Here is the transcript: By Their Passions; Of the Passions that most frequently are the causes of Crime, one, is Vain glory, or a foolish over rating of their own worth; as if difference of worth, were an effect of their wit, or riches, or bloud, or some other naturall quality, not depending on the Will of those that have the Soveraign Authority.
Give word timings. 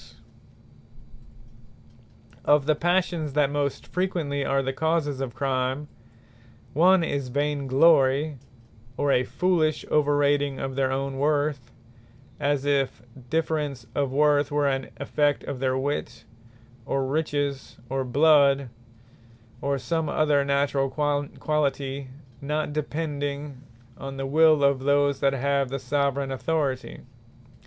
By 2.43 2.57
Their 2.57 2.57
Passions; 2.57 2.57
Of 2.57 2.65
the 2.65 2.73
Passions 2.75 3.33
that 3.33 3.51
most 3.51 3.85
frequently 3.85 4.43
are 4.43 4.63
the 4.63 4.73
causes 4.73 5.21
of 5.21 5.35
Crime, 5.35 5.89
one, 6.73 7.03
is 7.03 7.27
Vain 7.27 7.67
glory, 7.67 8.39
or 8.97 9.11
a 9.11 9.23
foolish 9.23 9.85
over 9.91 10.17
rating 10.17 10.59
of 10.59 10.73
their 10.75 10.91
own 10.91 11.19
worth; 11.19 11.71
as 12.39 12.65
if 12.65 13.03
difference 13.29 13.85
of 13.93 14.11
worth, 14.11 14.49
were 14.49 14.67
an 14.67 14.89
effect 14.97 15.43
of 15.43 15.59
their 15.59 15.77
wit, 15.77 16.23
or 16.87 17.05
riches, 17.05 17.77
or 17.87 18.03
bloud, 18.03 18.69
or 19.61 19.77
some 19.77 20.09
other 20.09 20.43
naturall 20.43 20.89
quality, 20.89 22.07
not 22.41 22.73
depending 22.73 23.61
on 23.99 24.17
the 24.17 24.25
Will 24.25 24.63
of 24.63 24.79
those 24.79 25.19
that 25.19 25.33
have 25.33 25.69
the 25.69 25.77
Soveraign 25.77 26.31
Authority. 26.31 27.01